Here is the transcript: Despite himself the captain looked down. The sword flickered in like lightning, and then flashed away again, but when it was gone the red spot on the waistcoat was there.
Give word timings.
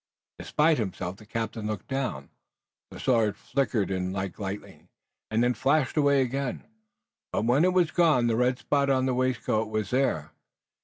Despite 0.39 0.79
himself 0.79 1.17
the 1.17 1.27
captain 1.27 1.67
looked 1.67 1.87
down. 1.87 2.31
The 2.89 2.99
sword 2.99 3.37
flickered 3.37 3.91
in 3.91 4.11
like 4.11 4.39
lightning, 4.39 4.87
and 5.29 5.43
then 5.43 5.53
flashed 5.53 5.95
away 5.95 6.23
again, 6.23 6.63
but 7.31 7.45
when 7.45 7.63
it 7.63 7.73
was 7.73 7.91
gone 7.91 8.25
the 8.25 8.35
red 8.35 8.57
spot 8.57 8.89
on 8.89 9.05
the 9.05 9.13
waistcoat 9.13 9.69
was 9.69 9.91
there. 9.91 10.31